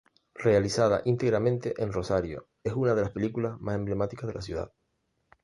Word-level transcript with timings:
Realizada 0.33 1.03
íntegramente 1.05 1.75
en 1.77 1.93
Rosario, 1.93 2.49
es 2.63 2.73
una 2.73 2.95
de 2.95 3.03
las 3.03 3.11
películas 3.11 3.61
más 3.61 3.75
emblemáticas 3.75 4.25
de 4.25 4.33
la 4.33 4.41
ciudad. 4.41 4.73